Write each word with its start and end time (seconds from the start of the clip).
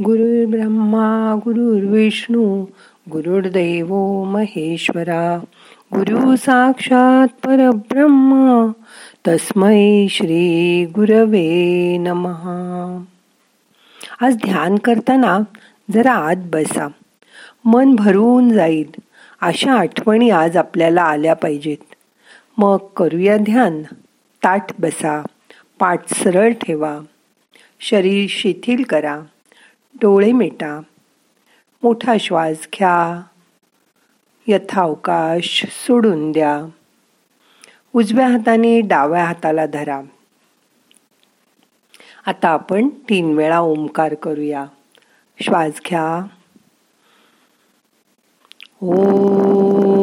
ब्रह्मा 0.00 1.38
गुरुर्विष्णू 1.44 2.64
गुरुर्दैव 3.10 4.22
महेश्वरा 4.24 5.38
गुरु 5.94 6.36
साक्षात 6.36 7.28
परब्रह्म 7.46 8.66
तस्मै 9.28 10.06
श्री 10.10 10.84
गुरवे 10.84 11.96
नमहा 11.98 13.02
आज 14.20 14.34
ध्यान 14.34 14.76
करताना 14.76 15.38
जरा 15.94 16.12
आत 16.12 16.36
बसा. 16.36 16.88
मन 17.64 17.94
भरून 17.94 18.48
जाईल. 18.48 18.90
अशा 19.40 19.72
आठवणी 19.72 20.30
आज 20.30 20.56
आपल्याला 20.56 21.02
आल्या 21.02 21.34
पाहिजेत. 21.34 21.94
मग 22.58 22.76
करूया 22.96 23.36
ध्यान. 23.36 23.82
ताट 24.44 24.62
बसा. 24.78 25.22
पाठ 25.78 26.14
सरळ 26.14 26.52
ठेवा. 26.52 27.00
शरीर 27.80 28.26
शिथिल 28.28 28.82
करा. 28.82 29.20
डोळे 30.00 30.32
मिटा. 30.32 30.80
मोठा 31.82 32.14
श्वास 32.20 32.68
घ्या. 32.74 33.22
यथावकाश 34.46 35.64
सोडून 35.68 36.32
द्या. 36.32 36.66
उजव्या 37.94 38.28
हाताने 38.28 38.80
डाव्या 38.80 39.24
हाताला 39.24 39.66
धरा. 39.66 40.00
आता 42.26 42.48
आपण 42.48 42.88
तीन 42.88 43.36
वेळा 43.36 43.60
ओंकार 43.60 44.14
करूया. 44.14 44.66
श्वास 45.44 45.80
घ्या. 45.86 46.26
ओ. 48.82 49.95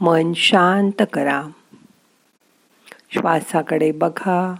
मन 0.00 0.32
शांत 0.32 1.02
करा. 1.12 1.46
श्वासाकडे 3.10 3.92
बघा. 3.92 4.54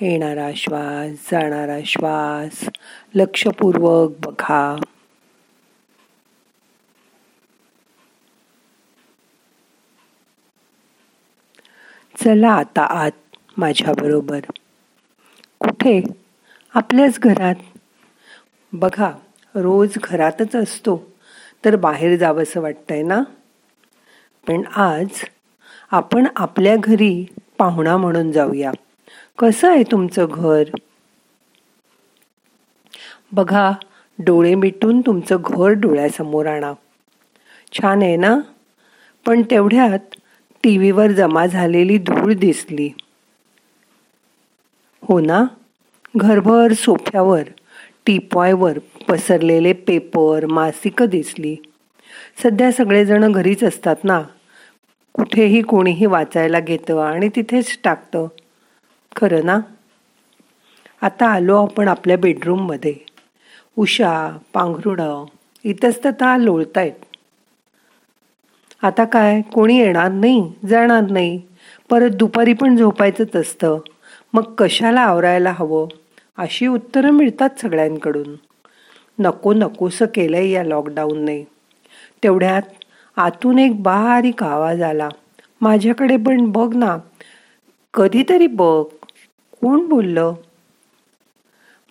येणारा 0.00 0.50
श्वास 0.56 1.28
जाणारा 1.32 1.78
श्वास 1.86 2.68
लक्षपूर्वक 3.14 4.10
बघा. 4.26 4.76
चला 12.24 12.52
आता 12.52 12.82
आत 12.82 13.36
माझ्याबरोबर. 13.56 14.40
कुठे? 15.58 16.02
आपल्याच 16.74 17.18
घरात. 17.18 17.73
बघा 18.74 19.10
रोज 19.54 19.98
घरातच 20.04 20.56
असतो 20.56 21.12
तर 21.64 21.76
बाहेर 21.76 22.16
जावंसं 22.16 22.60
वाटतंय 22.60 23.02
ना? 23.02 23.22
पण 24.46 24.62
आज 24.76 25.08
आपण 25.90 26.26
आपल्या 26.36 26.76
घरी 26.76 27.26
पाहुणा 27.58 27.96
म्हणून 27.96 28.32
जाऊया. 28.32 28.72
कसं 29.38 29.70
आहे 29.70 29.82
तुमचं 29.82 30.26
घर? 30.30 30.62
बघा 33.32 33.72
डोळे 34.18 34.54
मिटून 34.54 35.00
तुमचं 35.00 35.36
घर 35.44 35.68
डोळ्यासमोर 35.68 36.46
आणा. 36.46 36.72
छान 37.72 38.02
आहे 38.02 38.16
ना? 38.16 38.38
पण 39.26 39.42
तेवढ्यात 39.42 40.14
टी 40.62 40.78
व्हीवर 40.78 41.10
जमा 41.10 41.46
झालेली 41.46 41.98
धूळ 41.98 42.34
दिसली. 42.34 42.90
हो 45.02 45.20
ना? 45.20 45.44
घरभर 46.16 46.72
सोफ्यावर. 46.72 47.42
टीपॉयवर 48.06 48.78
पसरलेले 49.08 49.72
पेपर 49.72 50.46
मासिकं 50.46 51.06
दिसली. 51.06 51.56
सध्या 52.42 52.72
सगळेजण 52.72 53.32
घरीच 53.32 53.64
असतात 53.64 53.96
ना? 54.04 54.22
कुठेही 55.12 55.62
कोणीही 55.62 56.06
वाचायला 56.06 56.60
घेतं 56.60 57.00
आणि 57.00 57.28
तिथेच 57.28 57.78
टाकतं. 57.84 58.26
खरं 59.16 59.44
ना? 59.44 59.60
आता 61.02 61.26
आलो 61.26 61.62
आपण 61.62 61.88
आपल्या 61.88 62.16
बेडरूममध्ये 62.16 62.94
उषा 63.78 64.38
पांघरुणं 64.52 65.24
इतस्तता 65.64 66.36
लोळतायत. 66.36 66.92
आता 68.82 69.04
काय? 69.04 69.40
कोणी 69.40 69.78
येणार 69.78 70.10
नाही? 70.10 70.52
जाणार 70.68 71.10
नाही. 71.10 71.42
परत 71.90 72.10
दुपारी 72.10 72.52
पण 72.52 72.76
झोपायचंच 72.76 73.36
असतं. 73.36 73.78
मग 74.32 74.42
कशाला 74.42 75.00
आवरायला 75.00 75.52
हवं? 75.56 75.88
अशी 76.38 76.66
उत्तरं 76.66 77.10
मिळतात 77.10 77.50
सगळ्यांकडून. 77.62 78.34
नको 79.18 79.52
नकोसं 79.52 80.06
केलंय 80.14 80.50
या 80.50 80.64
लॉकडाऊनने 80.64 81.44
तेवढ्यात 82.22 82.62
आतून 83.16 83.58
एक 83.58 83.82
बारीक 83.82 84.42
आवाज 84.42 84.82
आला. 84.82 85.08
माझ्याकडे 85.60 86.16
पण 86.16 86.50
बघ 86.50 86.76
ना. 86.76 86.98
कधीतरी 87.94 88.46
बघ. 88.46 88.84
कोण 89.60 89.88
बोललं? 89.88 90.34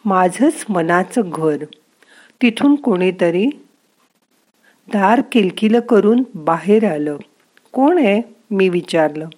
माझंच 0.05 0.65
मनाचं 0.69 1.21
घर. 1.25 1.63
तिथून 2.41 2.75
कोणीतरी 2.75 3.45
दार 4.93 5.21
किलकिलं 5.31 5.79
करून 5.79 6.23
बाहेर 6.35 6.91
आलं. 6.91 7.17
कोण 7.71 7.97
आहे? 7.97 8.21
मी 8.51 8.69
विचारलं. 8.69 9.29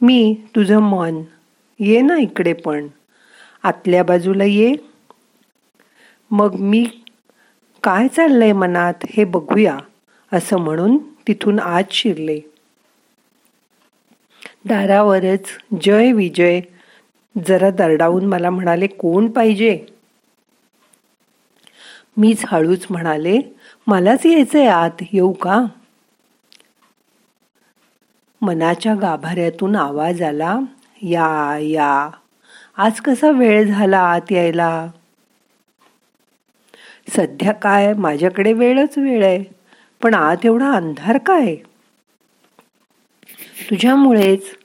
मी 0.00 0.36
तुझं 0.56 0.78
मन. 0.78 1.22
ये 1.80 2.00
ना 2.00 2.16
इकडे 2.16 2.52
पण. 2.52 2.86
आतल्या 3.66 4.02
बाजूला 4.04 4.44
ये. 4.44 4.74
मग 6.30 6.54
मी 6.54 6.84
काय 7.82 8.08
चाललंय 8.08 8.52
मनात 8.52 8.94
हे 9.10 9.24
बघूया 9.24 9.78
असं 10.32 10.58
म्हणून 10.58 10.98
तिथून 11.28 11.58
आत 11.58 11.82
शिरले. 11.90 12.40
दारावरच 14.64 15.46
जय 15.82 16.12
विजय 16.12 16.60
जरा 17.48 17.70
दरडावून 17.70 18.26
मला 18.26 18.50
म्हणाले 18.50 18.86
कोण 18.86 19.30
पाहिजे? 19.30 19.86
मीच 22.16 22.44
हळूच 22.46 22.86
म्हणाले 22.90 23.38
मलाच 23.86 24.26
यायचंय 24.26 24.66
आत 24.66 25.02
येऊ 25.12 25.32
का? 25.32 25.64
मनाच्या 28.42 28.94
गाभाऱ्यातून 28.94 29.76
आवाज 29.76 30.22
आला 30.22 30.58
या 31.02 31.58
या. 31.60 32.10
आज 32.78 33.00
कसा 33.00 33.30
वेळ 33.30 33.66
झाला 33.66 33.98
आत 33.98 34.32
यायला? 34.32 34.88
सध्या 37.16 37.52
काय? 37.52 37.92
माझ्याकडे 37.94 38.52
वेळच 38.52 38.98
वेळ 38.98 39.24
आहे. 39.24 39.44
पण 40.02 40.14
आत 40.14 40.36
एवढा 40.44 40.70
अंधार 40.72 41.18
काय? 41.18 41.54
तुझ्यामुळेच 43.70 44.56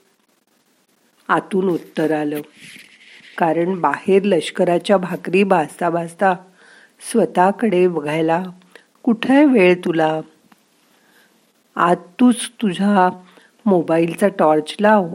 आतून 1.28 1.68
उत्तर 1.68 2.12
आलं. 2.12 2.40
कारण 3.38 3.80
बाहेर 3.80 4.22
लष्कराच्या 4.24 4.96
भाकरी 4.96 5.44
भाजता 5.44 5.90
भाजता 5.90 6.34
स्वतःकडे 7.12 7.86
बघायला 7.88 8.42
कुठे 9.04 9.44
वेळ 9.44 9.74
तुला? 9.84 10.20
आत 11.76 11.96
तूच 12.20 12.48
तुझा 12.62 13.08
मोबाईलचा 13.66 14.28
टॉर्च 14.28 14.76
लाव. 14.80 15.08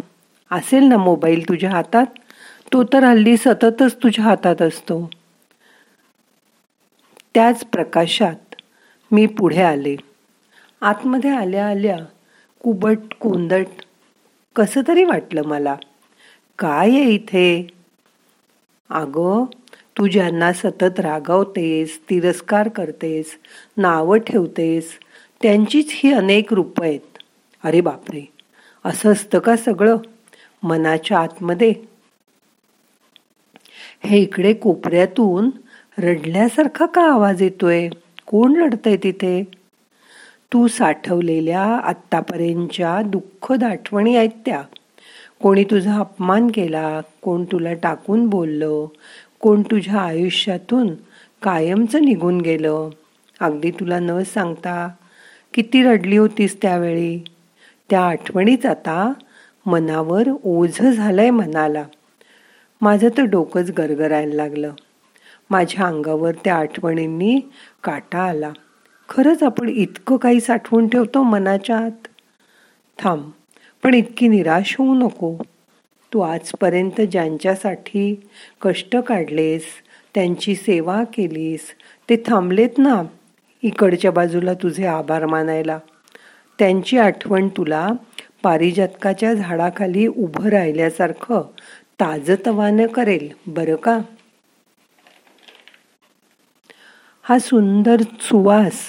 असेल 0.52 0.84
ना 0.84 0.98
मोबाईल 0.98 1.50
तुझ्या 1.50 1.70
हातात? 1.72 2.06
तो 2.74 2.84
तर 2.84 3.04
हल्ली 3.04 3.38
सततच 3.38 3.96
तुझ्या 4.04 4.26
हातात 4.26 4.62
असतो. 4.62 5.10
त्याच 7.34 7.64
प्रकाशात 7.66 8.56
मी 9.12 9.26
पुढे 9.26 9.62
आले. 9.62 9.96
आतमध्ये 10.82 11.30
आल्या 11.30 11.68
आल्या 11.68 11.98
कुबट 12.62 13.14
कोंदट 13.20 13.82
कसं 14.56 14.82
तरी 14.88 15.04
वाटलं 15.04 15.42
मला. 15.46 15.76
काय 16.60 16.90
आहे 16.90 17.12
इथे? 17.12 17.68
अगं 18.90 19.46
तू 19.98 20.08
ज्यांना 20.08 20.54
सतत 20.54 21.00
रागवतेस 21.00 22.00
तिरस्कार 22.10 22.70
करतेस 22.70 23.38
नावं 23.78 24.18
ठेवतेस 24.18 24.92
त्यांचीच 25.42 25.92
ही 25.92 26.14
अनेक 26.14 26.54
रूपं 26.54 26.86
आहेत. 26.86 27.18
अरे 27.64 27.82
बापरे 27.82 28.26
असं 28.86 29.12
असतं 29.12 29.40
का 29.40 29.56
सगळं? 29.56 29.98
मनाच्या 30.64 31.20
आतमध्ये 31.20 31.74
हे 34.04 34.18
इकडे 34.18 34.54
कोपऱ्यातून 34.54 35.50
रडल्यासारखा 35.98 36.86
का 36.86 37.12
आवाज 37.12 37.42
येतोय? 37.42 37.90
कोण 38.26 38.56
रडतय 38.56 38.98
तिथे? 38.98 39.44
तू 40.54 40.68
साठवलेल्या 40.68 41.62
आत्तापर्यंतच्या 41.62 43.02
दुःखद 43.02 43.64
आठवणी 43.64 44.16
आहेत 44.16 44.30
त्या. 44.46 44.62
कोणी 45.42 45.64
तुझा 45.64 46.00
अपमान 46.00 46.48
केला 46.54 47.02
कोण 47.22 47.44
तुला 47.44 47.74
टाकून 47.74 48.28
बोललं 48.28 48.86
कोण 49.40 49.62
तुझ्या 49.62 50.02
आयुष्यातून 50.02 50.88
कायमचं 51.42 52.06
निघून 52.06 52.42
गेलं. 52.42 52.90
अगदी 53.40 53.72
तुला 53.72 54.00
न 54.00 54.24
सांगता 54.24 54.90
किती 55.54 55.84
रडली 55.84 56.18
होतीस 56.18 56.58
त्यावेळी? 56.62 57.24
त्या 57.90 58.02
आठवणीच 58.02 58.66
आता 58.66 59.14
मनावर 59.66 60.28
ओझ 60.44 60.82
झालंय 60.82 61.30
मनाला. 61.30 61.84
माझं 62.82 63.10
तर 63.18 63.24
डोकंच 63.24 63.70
गरगरायला 63.72 64.36
लागलं. 64.36 64.72
माझ्या 65.50 65.86
अंगावर 65.86 66.36
त्या 66.44 66.56
आठवणींनी 66.56 67.40
काटा 67.84 68.20
आला. 68.20 68.52
खरंच 69.10 69.44
आपण 69.44 69.70
इतकं 69.70 70.18
काही 70.18 70.40
साठवून 70.42 70.88
ठेवतो 70.88 71.24
मनाच्या 71.24 71.78
आत 71.78 72.08
थांब 73.00 73.30
पण 73.84 73.94
इतकी 73.94 74.28
निराश 74.28 74.76
होऊ 74.80 74.96
नको. 74.96 75.36
तू 76.12 76.20
आजपर्यंत 76.20 77.02
ज्यांच्यासाठी 77.02 78.14
कष्ट 78.62 78.96
काढलेस 78.98 79.64
त्यांची 80.16 80.56
सेवा 80.56 81.04
केलीस 81.14 81.72
ते 82.10 82.16
थांबलेत 82.26 82.78
ना? 82.78 83.02
इकडच्या 83.64 84.12
बाजूला 84.12 84.54
तुझे 84.54 84.86
आभार 84.86 85.26
मानायला. 85.26 85.80
त्यांची 86.60 86.98
आठवण 86.98 87.48
तुला 87.58 87.88
पारिजातकाच्या 88.44 89.34
झाडाखाली 89.34 90.06
उभं 90.08 90.48
राहिल्यासारखं 90.50 91.42
ताजतवानं 92.00 92.88
करेल 92.88 93.30
बरं 93.50 93.78
का? 93.78 93.98
हा 97.26 97.38
सुंदर 97.40 98.04
सुवास 98.22 98.82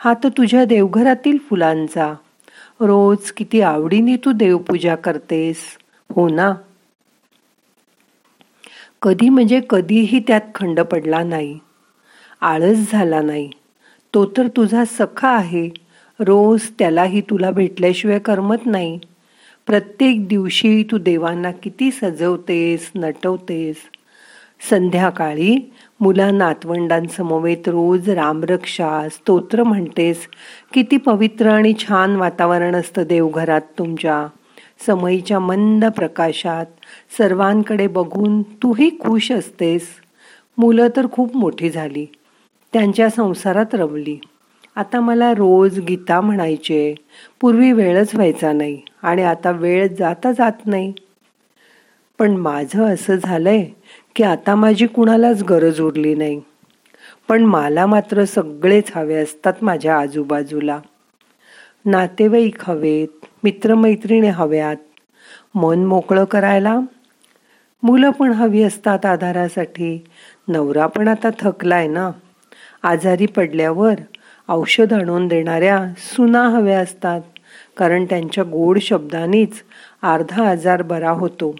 हा 0.00 0.12
तर 0.14 0.28
तुझ्या 0.28 0.64
देवघरातील 0.64 1.38
फुलांचा. 1.48 2.12
रोज 2.80 3.30
किती 3.30 3.60
आवडीने 3.60 4.16
तू 4.16 4.32
देवपूजा 4.32 4.94
करतेस 4.96 5.64
हो 6.10 6.28
ना? 6.28 6.52
कधी 9.02 9.28
म्हणजे 9.28 9.60
कधीही 9.70 10.20
त्यात 10.20 10.40
खंड 10.54 10.80
पडला 10.80 11.22
नाही 11.22 11.58
आळस 12.42 12.90
झाला 12.92 13.20
नाही. 13.20 13.50
तो 14.14 14.24
तर 14.36 14.48
तुझा 14.48 14.84
सखा 14.84 15.28
आहे 15.28 15.68
रोज 16.20 16.68
त्यालाही 16.78 17.20
तुला 17.20 17.50
भेटल्याशिवाय 17.50 18.18
करमत 18.18 18.66
नाही. 18.66 18.98
प्रत्येक 19.68 20.28
दिवशी 20.28 20.82
तू 20.82 20.98
देवांना 20.98 21.50
किती 21.50 21.90
सजवतेस 21.90 22.90
नटवतेस. 22.94 23.76
संध्याकाळी 24.70 25.72
मुला 26.00 26.30
नातवंडांसमवेत 26.30 27.68
रोज 27.68 28.10
रामरक्षा 28.10 29.08
स्तोत्र 29.08 29.62
म्हणतेस. 29.62 30.28
किती 30.72 30.96
पवित्र 30.96 31.46
आणि 31.46 31.72
छान 31.78 32.16
वातावरण 32.16 32.74
असतं 32.74 33.02
देवघरात 33.02 33.60
तुमच्या. 33.78 34.26
समयीच्या 34.86 35.38
मंद 35.38 35.84
प्रकाशात 35.84 36.66
सर्वांकडे 37.18 37.86
बघून 37.86 38.42
तूही 38.42 38.90
खुश 38.90 39.32
असतेस. 39.32 39.88
मुलं 40.58 40.88
तर 40.96 41.06
खूप 41.12 41.36
मोठी 41.36 41.70
झाली. 41.70 42.06
त्यांच्या 42.72 43.10
संसारात 43.10 43.74
रवली 43.74 44.18
आता 44.78 45.00
मला 45.00 45.32
रोज 45.32 45.78
गीता 45.78 46.20
म्हणायचे. 46.20 46.94
पूर्वी 47.40 47.72
वेळच 47.72 48.14
व्हायचा 48.14 48.52
नाही 48.52 48.80
आणि 49.02 49.22
आता 49.22 49.50
वेळ 49.50 49.86
जाता 49.98 50.32
जात 50.32 50.66
नाही. 50.66 50.92
पण 52.18 52.30
माझं 52.30 52.94
असं 52.94 53.16
झालंय 53.16 53.64
की 54.16 54.22
आता 54.22 54.54
माझी 54.54 54.86
कुणालाच 54.86 55.42
गरज 55.42 55.80
उरली 55.80 56.14
नाही. 56.14 56.40
पण 57.28 57.44
मला 57.44 57.86
मात्र 57.86 58.24
सगळेच 58.24 58.92
हवे 58.94 59.14
असतात 59.14 59.52
माझ्या 59.62 59.98
आजूबाजूला. 59.98 60.80
नातेवाईक 61.84 62.70
हवेत 62.70 63.26
मित्रमैत्रिणी 63.44 64.28
हव्यात. 64.28 64.76
मन 65.54 65.84
मोकळं 65.84 66.24
करायला. 66.24 66.78
मुलं 67.82 68.10
पण 68.10 68.32
हवी 68.32 68.62
असतात 68.62 69.06
आधारासाठी. 69.06 70.04
नवरा 70.48 70.86
पण 70.86 71.08
आता 71.08 71.28
थकलाय 71.38 71.86
ना. 71.88 72.10
आजारी 72.82 73.26
पडल्यावर 73.26 73.94
औषध 74.48 74.92
आणून 74.92 75.28
देणाऱ्या 75.28 75.86
सुना 75.96 76.42
हव्या 76.42 76.80
असतात 76.80 77.20
कारण 77.76 78.04
त्यांच्या 78.04 78.44
गोड 78.44 78.78
शब्दांनीच 78.78 79.62
अर्धा 80.02 80.50
आजार 80.50 80.82
बरा 80.82 81.10
होतो. 81.10 81.54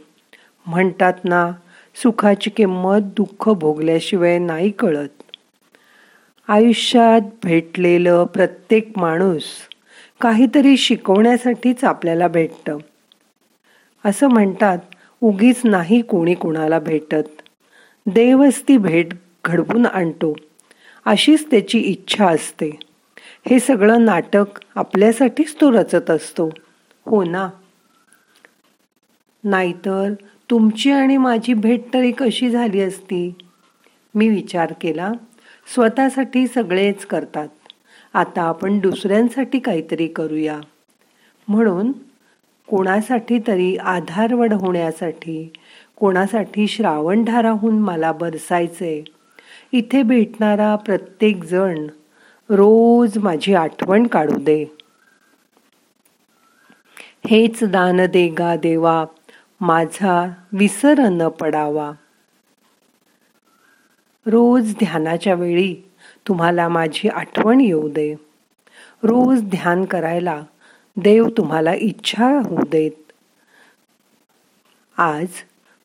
म्हणतात 0.67 1.13
ना 1.25 1.51
सुखाची 2.03 2.51
किंमत 2.51 3.01
दुःख 3.17 3.49
भोगल्याशिवाय 3.49 4.39
नाही 4.39 4.71
कळत. 4.71 5.09
आयुष्यात 6.49 7.21
भेटलेलं 7.45 8.25
प्रत्येक 8.25 8.93
माणूस 8.97 9.45
काहीतरी 10.21 10.77
शिकवण्यासाठीच 10.77 11.85
आपल्याला 11.85 12.29
भेटतं. 12.29 12.79
असं 14.05 14.29
म्हणतात 14.29 14.79
उगीच 15.21 15.61
नाही 15.65 16.01
कोणी 16.01 16.35
कोणाला 16.35 16.79
भेटत. 16.79 17.23
देवच 18.07 18.63
ती 18.69 18.77
भेट 18.77 19.09
घडवून 19.45 19.87
आणतो. 19.87 20.35
अशीच 21.09 21.51
त्याची 21.51 21.79
इच्छा 21.79 22.27
असते. 22.27 22.79
हे 23.51 23.61
सगळं 23.61 24.05
नाटक 24.05 24.45
आपल्यासाठीच 24.75 25.55
तो 25.61 25.73
रचत 25.73 26.11
असतो. 26.11 26.51
हो 27.07 27.25
ना? 27.25 27.49
नाहीतर 29.45 30.13
तुमची 30.51 30.91
आणि 30.91 31.17
माझी 31.17 31.55
भेट 31.55 31.81
तरी 31.95 32.13
कशी 32.13 32.51
झाली 32.51 32.81
असती? 32.81 33.35
मी 34.15 34.29
विचार 34.29 34.73
केला. 34.81 35.13
स्वतःसाठी 35.75 36.47
सगळेच 36.47 37.07
करतात. 37.07 37.49
आता 38.15 38.43
आपण 38.43 38.79
दुसऱ्यांसाठी 38.79 39.59
काहीतरी 39.59 40.07
करूया. 40.07 40.61
म्हणून 41.49 41.93
कोणासाठी 42.71 43.39
तरी 43.39 43.77
आधारवड 43.77 44.53
होण्यासाठी 44.53 45.53
कोणासाठी 45.97 46.69
श्रावणधाराहून 46.69 47.79
मला 47.79 48.13
बरसायचे 48.13 49.05
इथे 49.73 50.03
भेटणारा 50.03 50.77
प्रत्येक 50.77 51.45
जण 51.45 51.87
रोज 52.51 53.19
माझी 53.19 53.55
आठवण 53.55 54.07
काढू 54.07 54.37
दे. 54.39 54.65
हेच 57.27 57.65
दान 57.65 58.07
देगा 58.07 58.57
देवा 58.57 59.05
माझा 59.61 60.33
विसर 60.53 60.99
न 60.99 61.29
पडावा. 61.29 61.93
रोज 64.27 64.75
ध्यानाच्या 64.75 65.35
वेळी 65.35 65.75
तुम्हाला 66.29 66.69
माझी 66.69 67.09
आठवण 67.09 67.61
येऊ 67.61 67.89
दे. 67.89 68.15
रोज 69.03 69.43
ध्यान 69.43 69.85
करायला 69.85 70.43
देव 70.97 71.29
तुम्हाला 71.29 71.75
इच्छा 71.75 72.41
होऊ 72.45 72.63
देत. 72.71 73.13
आज 74.99 75.27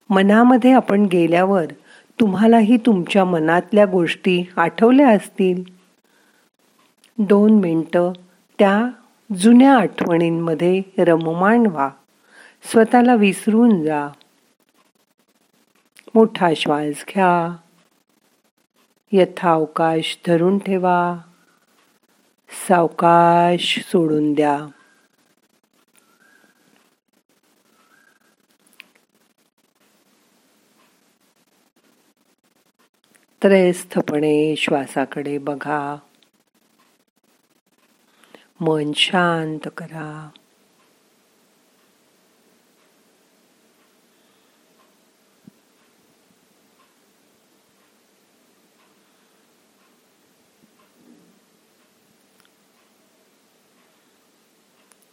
मनामध्ये 0.09 0.73
आपण 0.73 1.05
गेल्यावर 1.05 1.65
तुम्हालाही 2.19 2.77
तुमच्या 2.77 3.25
मनातल्या 3.25 3.85
गोष्टी 3.85 4.51
आठवल्या 4.57 5.09
असतील. 5.09 5.63
दोन 7.17 7.51
मिनटं 7.59 8.11
त्या 8.59 8.89
जुन्या 9.37 9.77
आठवणींमध्ये 9.77 10.81
रममाण 10.97 11.65
व्हा. 11.65 11.89
स्वतःला 12.63 13.15
विसरून 13.15 13.83
जा. 13.83 14.07
मोठा 16.15 16.49
श्वास 16.55 17.05
घ्या. 17.09 17.55
यथावकाश 19.11 20.19
धरून 20.27 20.57
ठेवा. 20.57 21.17
सावकाश 22.67 23.79
सोडून 23.91 24.33
द्या. 24.33 24.67
त्रयस्थपणे 33.43 34.55
श्वासाकडे 34.55 35.37
बघा. 35.37 35.97
मन 38.59 38.91
शांत 38.95 39.67
करा. 39.77 40.29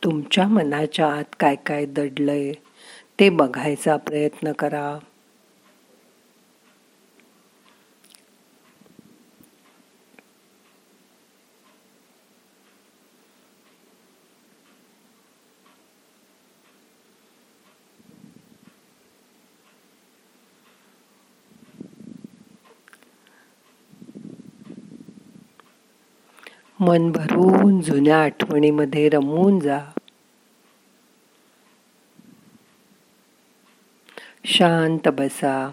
तुमच्या 0.04 0.48
मनाच्या 0.48 1.12
आत 1.12 1.24
काय 1.40 1.56
काय 1.56 1.86
दडलंय 1.86 2.52
ते 3.20 3.28
बघायचा 3.28 3.96
प्रयत्न 3.96 4.52
करा. 4.52 4.98
मन 26.80 27.12
भरून 27.12 27.80
जुन्या 27.80 28.22
आठवणीमध्ये 28.22 29.08
रमून 29.08 29.60
जा. 29.60 29.80
शांत 34.44 35.08
बसा. 35.08 35.70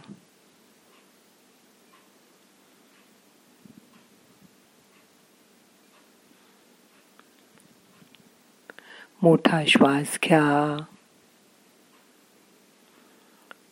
मोठा 9.22 9.64
श्वास 9.68 10.20
घ्या. 10.24 10.84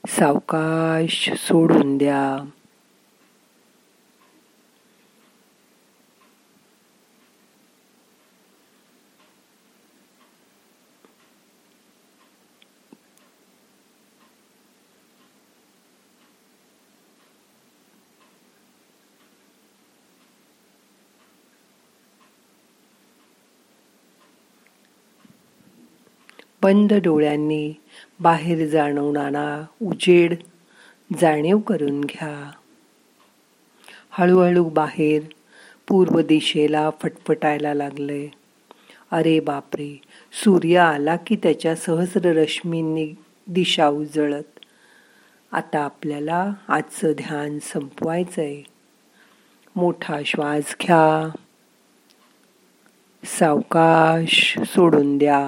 सावकाश 0.08 1.30
सोडून 1.34 1.98
द्या. 1.98 2.50
बंद 26.66 26.94
डोळ्यांनी 26.94 27.74
बाहेर 28.20 28.68
जाणवणारा 28.68 29.66
उजेड 29.82 30.36
जाणीव 31.22 31.58
करून 31.58 32.02
घ्या. 32.02 32.52
हळूहळू 34.12 34.70
बाहेर 34.70 35.24
पूर्व 35.88 36.22
दिशेला 36.22 36.90
फटफटायला 37.02 37.74
लागले. 37.74 38.28
अरे 39.12 39.40
बापरे 39.40 40.02
सूर्य 40.44 40.78
आला 40.78 41.16
की 41.16 41.36
त्याच्या 41.36 41.76
सहस्र 41.76 42.26
रश्मींनी 42.26 43.14
दिशा 43.48 43.88
उजळत. 43.88 44.60
आता 45.52 45.80
आपल्याला 45.80 46.54
आजचं 46.68 47.12
ध्यान 47.12 47.60
संपवायचं 47.60 48.42
आहे 48.42 48.64
मोठा 49.76 50.20
श्वास 50.26 50.76
घ्या. 50.82 51.30
सावकाश 53.26 54.60
सोडून 54.66 55.18
द्या. 55.18 55.48